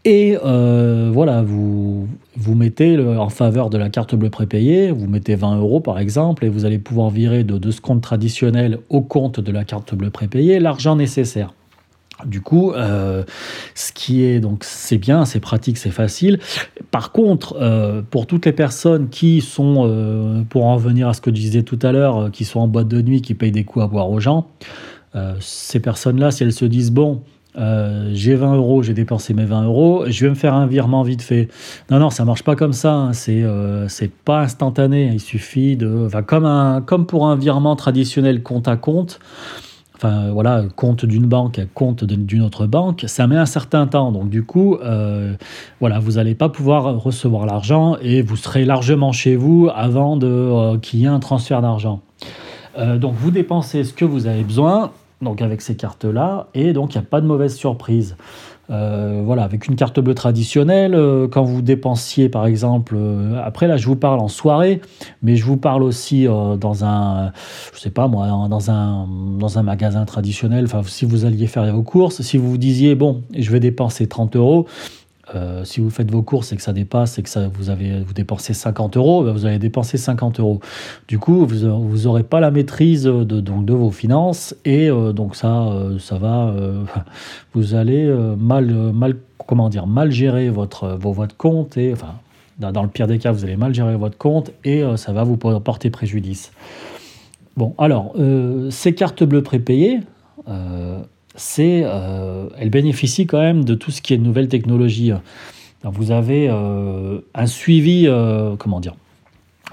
et 0.05 0.37
euh, 0.45 1.11
voilà, 1.13 1.41
vous, 1.41 2.07
vous 2.37 2.55
mettez 2.55 2.97
en 2.97 3.29
faveur 3.29 3.69
de 3.69 3.77
la 3.77 3.89
carte 3.89 4.15
bleue 4.15 4.29
prépayée, 4.29 4.91
vous 4.91 5.07
mettez 5.07 5.35
20 5.35 5.57
euros 5.57 5.81
par 5.81 5.99
exemple 5.99 6.45
et 6.45 6.49
vous 6.49 6.65
allez 6.65 6.79
pouvoir 6.79 7.09
virer 7.09 7.43
de, 7.43 7.57
de 7.57 7.71
ce 7.71 7.81
compte 7.81 8.01
traditionnel 8.01 8.79
au 8.89 9.01
compte 9.01 9.39
de 9.39 9.51
la 9.51 9.65
carte 9.65 9.93
bleue 9.93 10.09
prépayée 10.09 10.59
l'argent 10.59 10.95
nécessaire. 10.95 11.53
Du 12.25 12.41
coup, 12.41 12.73
euh, 12.73 13.23
ce 13.75 13.93
qui 13.93 14.25
est 14.25 14.41
donc 14.41 14.63
c'est 14.65 14.97
bien, 14.97 15.23
c'est 15.23 15.39
pratique, 15.39 15.77
c'est 15.77 15.89
facile. 15.89 16.39
Par 16.91 17.13
contre, 17.13 17.55
euh, 17.61 18.01
pour 18.01 18.27
toutes 18.27 18.45
les 18.45 18.51
personnes 18.51 19.07
qui 19.09 19.39
sont, 19.39 19.85
euh, 19.87 20.41
pour 20.49 20.65
en 20.65 20.75
venir 20.75 21.07
à 21.07 21.13
ce 21.13 21.21
que 21.21 21.31
je 21.31 21.35
disais 21.35 21.63
tout 21.63 21.79
à 21.81 21.93
l'heure, 21.93 22.29
qui 22.31 22.43
sont 22.43 22.59
en 22.59 22.67
boîte 22.67 22.89
de 22.89 23.01
nuit, 23.01 23.21
qui 23.21 23.35
payent 23.35 23.53
des 23.53 23.63
coups 23.63 23.85
à 23.85 23.87
boire 23.87 24.09
aux 24.09 24.19
gens, 24.19 24.47
ces 25.39 25.79
personnes-là, 25.79 26.29
si 26.29 26.43
elles 26.43 26.53
se 26.53 26.65
disent 26.65 26.91
bon, 26.91 27.23
j'ai 27.55 28.35
20 28.35 28.55
euros, 28.55 28.83
j'ai 28.83 28.93
dépensé 28.93 29.33
mes 29.33 29.45
20 29.45 29.63
euros, 29.63 30.03
je 30.07 30.25
vais 30.25 30.29
me 30.29 30.35
faire 30.35 30.53
un 30.53 30.67
virement 30.67 31.03
vite 31.03 31.21
fait. 31.21 31.47
Non, 31.89 31.99
non, 31.99 32.09
ça 32.09 32.25
marche 32.25 32.43
pas 32.43 32.55
comme 32.55 32.73
ça. 32.73 32.93
Hein. 32.93 33.13
C'est 33.13 34.11
pas 34.23 34.41
instantané. 34.41 35.09
Il 35.13 35.19
suffit 35.19 35.77
de, 35.77 36.07
comme 36.27 36.45
un, 36.45 36.81
comme 36.81 37.05
pour 37.05 37.27
un 37.27 37.35
virement 37.35 37.75
traditionnel 37.75 38.43
compte 38.43 38.67
à 38.67 38.75
compte 38.75 39.19
enfin 40.01 40.31
voilà, 40.31 40.63
compte 40.77 41.05
d'une 41.05 41.25
banque 41.25 41.59
compte 41.73 42.05
d'une 42.05 42.41
autre 42.41 42.67
banque, 42.67 43.03
ça 43.07 43.27
met 43.27 43.35
un 43.35 43.45
certain 43.45 43.85
temps. 43.85 44.11
Donc 44.11 44.29
du 44.29 44.43
coup, 44.43 44.75
euh, 44.75 45.33
voilà, 45.81 45.99
vous 45.99 46.13
n'allez 46.13 46.35
pas 46.35 46.47
pouvoir 46.47 47.01
recevoir 47.01 47.45
l'argent 47.45 47.97
et 48.01 48.21
vous 48.21 48.37
serez 48.37 48.63
largement 48.63 49.11
chez 49.11 49.35
vous 49.35 49.69
avant 49.73 50.15
de 50.15 50.27
euh, 50.27 50.77
qu'il 50.77 51.01
y 51.01 51.03
ait 51.03 51.07
un 51.07 51.19
transfert 51.19 51.61
d'argent. 51.61 52.01
Euh, 52.77 52.97
donc 52.97 53.15
vous 53.15 53.31
dépensez 53.31 53.83
ce 53.83 53.93
que 53.93 54.05
vous 54.05 54.25
avez 54.27 54.43
besoin, 54.43 54.91
donc 55.21 55.41
avec 55.41 55.61
ces 55.61 55.75
cartes-là, 55.75 56.47
et 56.53 56.73
donc 56.73 56.95
il 56.95 56.97
n'y 56.97 57.03
a 57.03 57.07
pas 57.07 57.21
de 57.21 57.27
mauvaise 57.27 57.55
surprise. 57.55 58.15
Euh, 58.71 59.23
voilà, 59.25 59.43
avec 59.43 59.65
une 59.67 59.75
carte 59.75 59.99
bleue 59.99 60.13
traditionnelle, 60.13 60.93
euh, 60.93 61.27
quand 61.27 61.41
vous 61.41 61.63
dépensiez 61.63 62.29
par 62.29 62.45
exemple, 62.45 62.93
euh, 62.95 63.41
après 63.43 63.67
là 63.67 63.77
je 63.77 63.87
vous 63.87 63.95
parle 63.95 64.19
en 64.19 64.27
soirée, 64.27 64.79
mais 65.23 65.35
je 65.37 65.43
vous 65.43 65.57
parle 65.57 65.81
aussi 65.81 66.25
dans 66.25 66.85
un, 66.85 67.31
je 67.73 67.79
sais 67.79 67.89
pas 67.89 68.07
moi, 68.07 68.27
dans 68.47 68.69
un, 68.69 69.07
dans 69.39 69.57
un 69.57 69.63
magasin 69.63 70.05
traditionnel, 70.05 70.65
enfin 70.65 70.83
si 70.85 71.05
vous 71.05 71.25
alliez 71.25 71.47
faire 71.47 71.73
vos 71.73 71.81
courses, 71.81 72.21
si 72.21 72.37
vous 72.37 72.51
vous 72.51 72.57
disiez 72.59 72.93
bon, 72.93 73.23
je 73.35 73.49
vais 73.49 73.59
dépenser 73.59 74.05
30 74.05 74.35
euros, 74.35 74.67
euh, 75.35 75.63
si 75.63 75.79
vous 75.79 75.89
faites 75.89 76.09
vos 76.09 76.21
courses 76.21 76.51
et 76.51 76.55
que 76.55 76.61
ça 76.61 76.73
dépasse 76.73 77.17
et 77.19 77.23
que 77.23 77.47
vous, 77.47 77.69
avez, 77.69 77.99
vous 78.01 78.13
dépensez 78.13 78.53
50 78.53 78.97
euros, 78.97 79.23
ben, 79.23 79.31
vous 79.31 79.45
allez 79.45 79.59
dépenser 79.59 79.97
50 79.97 80.39
euros. 80.39 80.59
Du 81.07 81.19
coup, 81.19 81.45
vous 81.45 81.97
n'aurez 82.03 82.23
pas 82.23 82.39
la 82.39 82.51
maîtrise 82.51 83.03
de, 83.03 83.23
donc, 83.23 83.65
de 83.65 83.73
vos 83.73 83.91
finances 83.91 84.55
et 84.65 84.89
euh, 84.89 85.13
donc 85.13 85.35
ça, 85.35 85.67
euh, 85.67 85.99
ça 85.99 86.17
va, 86.17 86.53
vous 87.53 87.75
allez 87.75 88.07
mal, 88.37 88.65
mal, 88.93 89.15
comment 89.45 89.69
dire, 89.69 89.87
mal 89.87 90.11
gérer 90.11 90.49
votre, 90.49 90.97
vos, 90.99 91.11
votre 91.11 91.37
compte 91.37 91.77
et, 91.77 91.93
enfin, 91.93 92.15
dans, 92.59 92.83
le 92.83 92.89
pire 92.89 93.07
des 93.07 93.19
cas, 93.19 93.31
vous 93.31 93.43
allez 93.43 93.55
mal 93.55 93.73
gérer 93.73 93.95
votre 93.95 94.17
compte 94.17 94.51
et 94.65 94.83
ça 94.97 95.13
va 95.13 95.23
vous 95.23 95.37
porter 95.37 95.89
préjudice. 95.89 96.51
Bon, 97.55 97.73
alors, 97.77 98.13
ces 98.69 98.93
cartes 98.93 99.23
bleues 99.23 99.43
prépayées, 99.43 100.01
c'est, 101.39 101.81
euh, 101.85 102.47
elle 102.57 102.69
bénéficie 102.69 103.25
quand 103.25 103.39
même 103.39 103.63
de 103.63 103.73
tout 103.73 103.91
ce 103.91 104.01
qui 104.01 104.13
est 104.13 104.17
nouvelle 104.17 104.47
technologie. 104.47 105.11
vous 105.83 106.11
avez 106.11 106.49
un 106.49 107.45
suivi, 107.47 108.07
comment 108.57 108.79
dire 108.79 108.95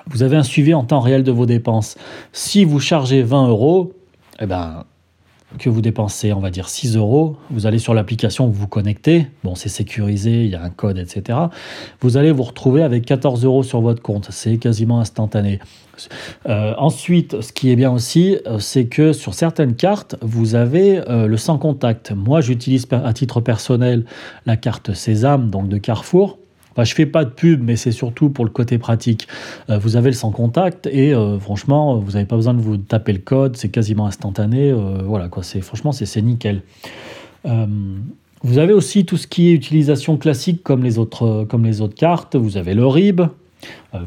Vous 0.07 0.23
avez 0.23 0.37
un 0.37 0.43
suivi 0.43 0.75
en 0.75 0.85
temps 0.85 1.01
réel 1.01 1.23
de 1.25 1.33
vos 1.33 1.47
dépenses. 1.47 1.97
Si 2.33 2.65
vous 2.65 2.81
chargez 2.81 3.23
20 3.23 3.49
euros, 3.49 3.93
eh 4.41 4.47
ben, 4.47 4.85
que 5.59 5.69
vous 5.71 5.81
dépensez, 5.81 6.33
on 6.33 6.41
va 6.41 6.51
dire 6.51 6.69
6 6.69 6.97
euros, 6.97 7.37
vous 7.51 7.67
allez 7.67 7.79
sur 7.79 7.95
l'application, 7.95 8.47
vous 8.47 8.53
vous 8.53 8.67
connectez, 8.67 9.29
bon 9.45 9.55
c'est 9.55 9.69
sécurisé, 9.69 10.45
il 10.45 10.51
y 10.51 10.55
a 10.55 10.63
un 10.63 10.71
code, 10.71 10.99
etc. 10.99 11.39
Vous 12.01 12.17
allez 12.17 12.33
vous 12.33 12.43
retrouver 12.43 12.83
avec 12.83 13.05
14 13.07 13.45
euros 13.45 13.63
sur 13.63 13.81
votre 13.81 14.03
compte, 14.03 14.29
c'est 14.31 14.59
quasiment 14.59 15.01
instantané. 15.01 15.61
Euh, 16.49 16.75
ensuite, 16.77 17.41
ce 17.41 17.53
qui 17.53 17.71
est 17.71 17.77
bien 17.77 17.91
aussi, 17.91 18.39
euh, 18.47 18.59
c'est 18.59 18.87
que 18.87 19.13
sur 19.13 19.35
certaines 19.35 19.77
cartes, 19.77 20.17
vous 20.21 20.55
avez 20.55 20.99
euh, 21.09 21.27
le 21.27 21.37
sans 21.37 21.59
contact. 21.59 22.13
Moi, 22.13 22.41
j'utilise 22.41 22.87
à 22.91 23.13
titre 23.13 23.41
personnel 23.41 24.05
la 24.45 24.57
carte 24.57 24.93
Sésame, 24.93 25.51
donc 25.51 25.69
de 25.69 25.79
Carrefour. 25.79 26.39
Je 26.85 26.97
je 26.97 27.03
fais 27.03 27.07
pas 27.07 27.25
de 27.27 27.31
pub, 27.31 27.63
mais 27.63 27.77
c'est 27.77 27.93
surtout 27.93 28.31
pour 28.31 28.45
le 28.47 28.51
côté 28.51 28.79
pratique. 28.79 29.29
Euh, 29.69 29.79
vous 29.79 29.97
avez 29.97 30.09
le 30.09 30.17
sans 30.17 30.31
contact 30.31 30.87
et 30.87 31.13
euh, 31.13 31.39
franchement, 31.39 31.99
vous 31.99 32.13
n'avez 32.13 32.25
pas 32.25 32.37
besoin 32.37 32.55
de 32.55 32.61
vous 32.61 32.79
taper 32.79 33.13
le 33.13 33.19
code, 33.19 33.57
c'est 33.57 33.69
quasiment 33.69 34.07
instantané. 34.07 34.71
Euh, 34.71 35.03
voilà 35.05 35.29
quoi, 35.29 35.43
c'est 35.43 35.61
franchement 35.61 35.93
c'est 35.93 36.23
nickel. 36.23 36.63
vous 37.45 38.59
avez 38.59 38.73
aussi 38.73 39.05
tout 39.05 39.19
ce 39.19 39.27
qui 39.27 39.49
est 39.49 39.53
utilisation 39.53 40.17
classique 40.17 40.63
comme 40.63 40.83
les 40.83 40.99
autres, 40.99 41.45
comme 41.49 41.65
les 41.65 41.83
autres 41.83 41.95
cartes. 41.95 42.35
Vous 42.35 42.57
avez 42.57 42.73
le 42.73 42.87
RIB, 42.87 43.23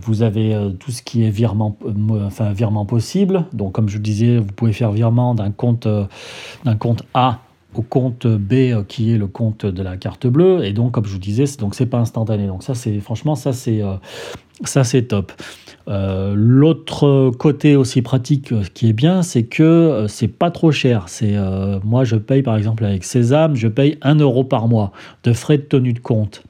vous 0.01 0.23
avez 0.23 0.57
tout 0.79 0.91
ce 0.91 1.03
qui 1.03 1.23
est 1.23 1.29
virement, 1.29 1.77
enfin, 2.25 2.53
virement 2.53 2.85
possible. 2.85 3.45
Donc, 3.53 3.73
comme 3.73 3.89
je 3.89 3.97
vous 3.97 4.03
disais, 4.03 4.37
vous 4.37 4.53
pouvez 4.55 4.73
faire 4.73 4.91
virement 4.91 5.35
d'un 5.35 5.51
compte, 5.51 5.87
d'un 6.65 6.75
compte 6.75 7.03
A 7.13 7.39
au 7.75 7.81
compte 7.81 8.25
B 8.27 8.53
euh, 8.53 8.83
qui 8.87 9.13
est 9.13 9.17
le 9.17 9.27
compte 9.27 9.65
de 9.65 9.83
la 9.83 9.97
carte 9.97 10.27
bleue. 10.27 10.63
Et 10.65 10.73
donc 10.73 10.93
comme 10.93 11.05
je 11.05 11.11
vous 11.11 11.19
disais 11.19 11.45
donc 11.59 11.75
c'est 11.75 11.85
pas 11.85 11.99
instantané. 11.99 12.47
Donc 12.47 12.63
ça 12.63 12.75
c'est 12.75 12.99
franchement 12.99 13.35
ça 13.35 13.53
c'est 13.53 13.81
euh, 13.81 13.93
ça 14.63 14.83
c'est 14.83 15.03
top. 15.03 15.31
Euh, 15.87 16.33
l'autre 16.35 17.31
côté 17.31 17.75
aussi 17.75 18.01
pratique 18.01 18.53
qui 18.73 18.89
est 18.89 18.93
bien 18.93 19.21
c'est 19.21 19.43
que 19.43 20.05
c'est 20.07 20.27
pas 20.27 20.51
trop 20.51 20.71
cher. 20.71 21.05
C'est 21.07 21.35
moi 21.83 22.03
je 22.03 22.15
paye 22.15 22.43
par 22.43 22.57
exemple 22.57 22.85
avec 22.85 23.03
Sésame 23.03 23.55
je 23.55 23.67
paye 23.67 23.97
1 24.01 24.15
euro 24.15 24.43
par 24.43 24.67
mois 24.67 24.91
de 25.23 25.33
frais 25.33 25.57
de 25.57 25.63
tenue 25.63 25.93
de 25.93 25.99
compte 25.99 26.43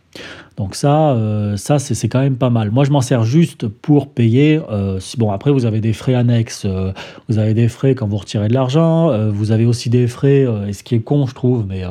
donc 0.59 0.75
ça, 0.75 1.11
euh, 1.11 1.55
ça 1.55 1.79
c'est 1.79 2.09
quand 2.09 2.19
même 2.19 2.35
pas 2.35 2.49
mal. 2.49 2.69
Moi, 2.69 2.83
je 2.83 2.91
m'en 2.91 2.99
sers 2.99 3.23
juste 3.23 3.69
pour 3.69 4.09
payer. 4.09 4.59
Euh, 4.69 4.99
bon, 5.17 5.31
après, 5.31 5.51
vous 5.51 5.65
avez 5.65 5.79
des 5.79 5.93
frais 5.93 6.15
annexes. 6.15 6.63
Euh, 6.65 6.91
vous 7.29 7.37
avez 7.37 7.53
des 7.53 7.69
frais 7.69 7.95
quand 7.95 8.09
vous 8.09 8.17
retirez 8.17 8.49
de 8.49 8.53
l'argent. 8.53 9.29
vous 9.29 9.53
avez 9.53 9.65
aussi 9.65 9.89
des 9.89 10.07
frais, 10.07 10.45
et 10.67 10.73
ce 10.73 10.83
qui 10.83 10.95
est 10.95 10.99
con, 10.99 11.25
je 11.27 11.33
trouve, 11.33 11.65
mais 11.65 11.83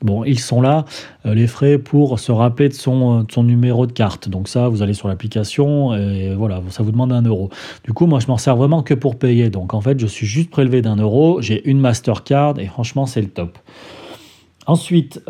bon, 0.00 0.24
ils 0.24 0.38
sont 0.38 0.62
là, 0.62 0.86
les 1.26 1.46
frais 1.46 1.76
pour 1.76 2.18
se 2.18 2.32
rappeler 2.32 2.70
de 2.70 2.74
son, 2.74 3.26
numéro 3.42 3.86
de 3.86 3.92
carte. 3.92 4.30
Donc 4.30 4.48
ça, 4.48 4.68
vous 4.68 4.80
allez 4.80 4.94
sur 4.94 5.08
l'application 5.08 5.94
et 5.94 6.34
voilà, 6.34 6.62
ça 6.70 6.82
vous 6.82 6.92
demande 6.92 7.12
un 7.12 7.22
euro. 7.22 7.50
Du 7.84 7.92
coup, 7.92 8.06
moi, 8.06 8.20
je 8.20 8.28
m'en 8.28 8.38
sers 8.38 8.56
vraiment 8.56 8.82
que 8.82 8.94
pour 8.94 9.18
payer. 9.18 9.50
Donc 9.50 9.74
en 9.74 9.82
fait, 9.82 10.00
je 10.00 10.06
suis 10.06 10.26
juste 10.26 10.48
prélevé 10.48 10.80
d'un 10.80 10.96
euro. 10.96 11.42
J'ai 11.42 11.68
une 11.68 11.80
Mastercard 11.80 12.58
et 12.58 12.66
franchement, 12.66 13.04
c'est 13.04 13.20
le 13.20 13.28
top. 13.28 13.58
Ensuite, 14.66 15.20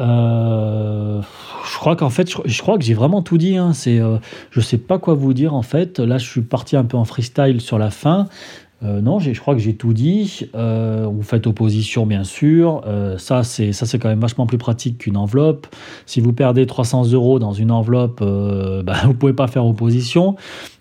crois 1.79 1.97
qu'en 1.97 2.11
fait, 2.11 2.31
je, 2.45 2.63
crois 2.63 2.79
que 2.79 2.85
j'ai 2.85 2.95
vraiment 2.95 3.23
tout 3.23 3.39
dit. 3.39 3.57
Hein. 3.57 3.73
C'est, 3.73 4.01
euh, 4.01 4.19
je 4.51 4.61
sais 4.61 4.79
pas 4.79 4.99
quoi 4.99 5.15
vous 5.15 5.35
dire 5.35 5.55
en 5.55 5.63
fait. 5.63 5.99
Là, 5.99 6.19
je 6.19 6.29
suis 6.29 6.43
parti 6.43 6.77
un 6.77 6.85
peu 6.85 6.97
en 6.97 7.05
freestyle 7.05 7.61
sur 7.61 7.79
la 7.79 7.91
fin. 7.91 8.27
Euh, 8.85 9.01
non, 9.01 9.19
je 9.19 9.33
crois 9.33 9.55
que 9.55 9.61
j'ai 9.61 9.75
tout 9.75 9.93
dit. 9.93 10.49
vous 10.55 11.23
faites 11.23 11.47
opposition, 11.47 12.07
bien 12.07 12.25
sûr. 12.25 12.83
ça, 13.19 13.43
c'est 13.43 13.73
ça, 13.73 13.87
c'est 13.87 13.99
quand 13.99 14.09
même 14.09 14.21
vachement 14.21 14.47
plus 14.47 14.59
pratique 14.59 14.99
qu'une 14.99 15.17
enveloppe. 15.17 15.67
Si 16.07 16.21
vous 16.21 16.33
perdez 16.33 16.67
300 16.67 17.13
euros 17.13 17.39
dans 17.39 17.53
une 17.53 17.71
enveloppe, 17.71 18.21
bah, 18.85 18.97
vous 19.05 19.15
pouvez 19.15 19.33
pas 19.33 19.47
faire 19.47 19.67
opposition. 19.67 20.37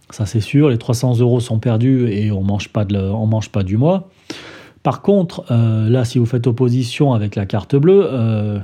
Ça, 0.10 0.25
c'est 0.25 0.42
sûr. 0.42 0.70
Les 0.70 0.77
300 0.77 1.20
euros 1.20 1.39
sont 1.39 1.60
perdus 1.60 2.10
et 2.10 2.32
on 2.32 2.42
mange 2.42 2.70
pas 2.70 2.86
de, 2.86 2.98
on 2.98 3.25
mange 3.25 3.50
pas 3.50 3.63
du 3.63 3.77
mois. 3.77 4.10
Par 4.84 5.01
contre, 5.01 5.44
euh, 5.51 5.89
là, 5.89 6.06
si 6.06 6.18
vous 6.18 6.25
faites 6.25 6.48
opposition 6.48 7.13
avec 7.13 7.36
la 7.36 7.46
carte 7.46 7.75
bleue, 7.75 8.08
euh, 8.10 8.58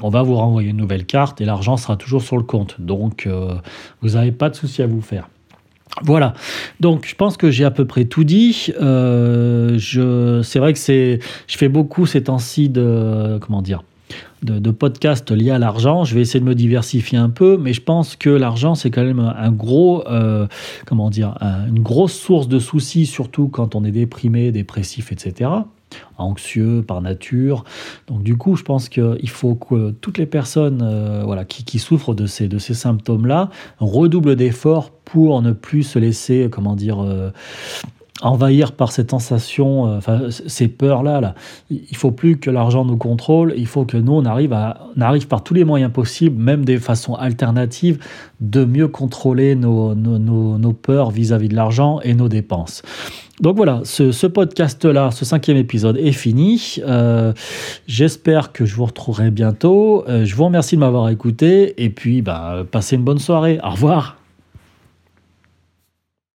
on 0.00 0.08
va 0.08 0.22
vous 0.22 0.34
renvoyer 0.36 0.70
une 0.70 0.76
nouvelle 0.76 1.04
carte 1.04 1.40
et 1.40 1.44
l'argent 1.44 1.76
sera 1.76 1.96
toujours 1.96 2.22
sur 2.22 2.36
le 2.36 2.42
compte. 2.42 2.76
Donc, 2.80 3.26
euh, 3.26 3.54
vous 4.02 4.10
n'avez 4.10 4.32
pas 4.32 4.50
de 4.50 4.54
souci 4.54 4.82
à 4.82 4.86
vous 4.86 5.00
faire. 5.00 5.28
Voilà, 6.02 6.34
donc 6.78 7.04
je 7.06 7.16
pense 7.16 7.36
que 7.36 7.50
j'ai 7.50 7.64
à 7.64 7.72
peu 7.72 7.84
près 7.84 8.04
tout 8.04 8.22
dit. 8.22 8.72
c'est 8.72 10.58
vrai 10.58 10.72
que 10.72 10.78
c'est, 10.78 11.18
je 11.48 11.56
fais 11.58 11.68
beaucoup 11.68 12.06
ces 12.06 12.22
temps-ci 12.22 12.68
de, 12.68 13.38
comment 13.40 13.60
dire, 13.60 13.82
de, 14.42 14.70
podcasts 14.70 15.30
liés 15.30 15.50
à 15.50 15.58
l'argent. 15.58 16.04
Je 16.04 16.14
vais 16.14 16.20
essayer 16.20 16.40
de 16.40 16.44
me 16.44 16.54
diversifier 16.54 17.18
un 17.18 17.28
peu, 17.28 17.56
mais 17.56 17.72
je 17.72 17.82
pense 17.82 18.16
que 18.16 18.30
l'argent, 18.30 18.74
c'est 18.74 18.90
quand 18.90 19.04
même 19.04 19.20
un 19.20 19.52
gros, 19.52 20.06
euh, 20.08 20.46
comment 20.86 21.10
dire, 21.10 21.34
une 21.68 21.80
grosse 21.80 22.14
source 22.14 22.48
de 22.48 22.58
soucis, 22.58 23.06
surtout 23.06 23.48
quand 23.48 23.74
on 23.74 23.84
est 23.84 23.90
déprimé, 23.90 24.52
dépressif, 24.52 25.12
etc 25.12 25.50
anxieux 26.18 26.82
par 26.86 27.00
nature. 27.00 27.64
Donc 28.06 28.22
du 28.22 28.36
coup, 28.36 28.56
je 28.56 28.62
pense 28.62 28.88
qu'il 28.88 29.30
faut 29.30 29.54
que 29.54 29.90
toutes 29.90 30.18
les 30.18 30.26
personnes 30.26 30.80
euh, 30.82 31.22
voilà, 31.24 31.44
qui, 31.44 31.78
souffrent 31.78 32.14
de 32.14 32.26
ces, 32.26 32.48
de 32.48 32.58
ces 32.58 32.74
symptômes-là 32.74 33.50
redoublent 33.78 34.36
d'efforts 34.36 34.90
pour 34.90 35.42
ne 35.42 35.52
plus 35.52 35.82
se 35.82 35.98
laisser, 35.98 36.48
comment 36.50 36.76
dire, 36.76 37.02
euh, 37.02 37.30
envahir 38.22 38.72
par 38.72 38.92
cette 38.92 39.10
sensation, 39.10 40.00
euh, 40.08 40.30
ces 40.30 40.68
peurs-là. 40.68 41.20
Là. 41.20 41.34
Il 41.70 41.96
faut 41.96 42.10
plus 42.10 42.38
que 42.38 42.50
l'argent 42.50 42.84
nous 42.84 42.96
contrôle, 42.96 43.54
il 43.56 43.66
faut 43.66 43.84
que 43.84 43.96
nous, 43.96 44.12
on 44.12 44.24
arrive, 44.24 44.52
à, 44.52 44.88
par 45.28 45.42
tous 45.42 45.54
les 45.54 45.64
moyens 45.64 45.92
possibles, 45.92 46.40
même 46.40 46.64
des 46.64 46.78
façons 46.78 47.14
alternatives, 47.14 47.98
de 48.40 48.64
mieux 48.64 48.88
contrôler 48.88 49.54
nos, 49.54 49.94
nos, 49.94 50.18
nos, 50.58 50.72
peurs 50.72 51.10
vis-à-vis 51.10 51.48
de 51.48 51.56
l'argent 51.56 52.00
et 52.02 52.14
nos 52.14 52.28
dépenses. 52.28 52.82
Donc 53.40 53.56
voilà, 53.56 53.80
ce, 53.84 54.26
podcast-là, 54.26 55.10
ce 55.10 55.24
cinquième 55.24 55.56
épisode 55.56 55.96
est 55.96 56.12
fini. 56.12 56.76
Euh, 56.86 57.32
j'espère 57.86 58.52
que 58.52 58.66
je 58.66 58.76
vous 58.76 58.84
retrouverai 58.84 59.30
bientôt. 59.30 60.04
Euh, 60.08 60.26
je 60.26 60.34
vous 60.34 60.44
remercie 60.44 60.76
de 60.76 60.80
m'avoir 60.80 61.08
écouté 61.08 61.82
et 61.82 61.88
puis 61.88 62.20
bah, 62.20 62.64
passez 62.70 62.96
une 62.96 63.04
bonne 63.04 63.18
soirée. 63.18 63.58
Au 63.64 63.70
revoir. 63.70 64.19